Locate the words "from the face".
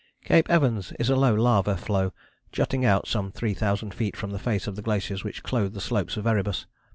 4.17-4.65